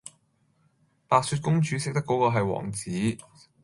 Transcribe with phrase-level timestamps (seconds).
[1.07, 2.89] 白雪公主識得果個系王子